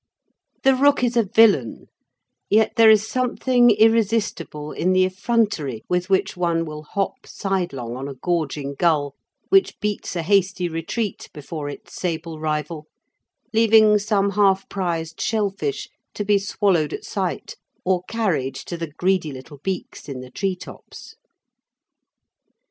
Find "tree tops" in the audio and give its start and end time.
20.31-21.13